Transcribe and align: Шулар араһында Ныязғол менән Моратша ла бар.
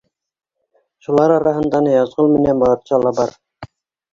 Шулар 1.07 1.33
араһында 1.35 1.81
Ныязғол 1.89 2.33
менән 2.33 2.61
Моратша 2.65 3.01
ла 3.05 3.13
бар. 3.21 3.37